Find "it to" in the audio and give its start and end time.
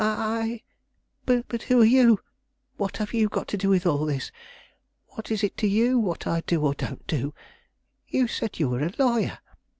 5.43-5.67